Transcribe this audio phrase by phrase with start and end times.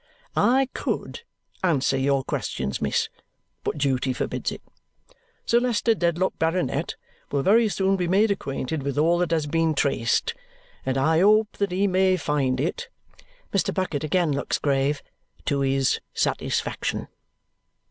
[0.35, 1.21] I COULD
[1.63, 3.07] answer your questions, miss,
[3.63, 4.63] but duty forbids it.
[5.45, 6.95] Sir Leicester Dedlock, Baronet,
[7.31, 10.33] will very soon be made acquainted with all that has been traced.
[10.87, 12.89] And I hope that he may find it"
[13.53, 13.71] Mr.
[13.71, 15.03] Bucket again looks grave
[15.45, 17.07] "to his satisfaction."